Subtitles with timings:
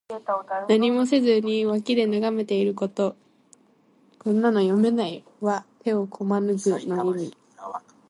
[0.67, 3.15] 何もせずに脇で眺めていること。
[4.17, 6.87] 「拱手」は手をこまぬくの意
[7.27, 7.37] 味。